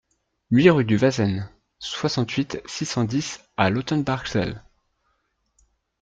huit 0.49 0.71
rue 0.71 0.83
du 0.83 0.97
Wasen, 0.97 1.47
soixante-huit, 1.77 2.57
six 2.65 2.87
cent 2.87 3.03
dix 3.03 3.39
à 3.55 3.69
Lautenbachzell 3.69 4.59